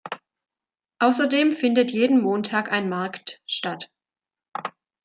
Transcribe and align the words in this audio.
Außerdem 0.97 1.51
findet 1.51 1.91
jeden 1.91 2.23
Montag 2.23 2.71
ein 2.71 2.89
Markt 2.89 3.39
statt. 3.45 3.91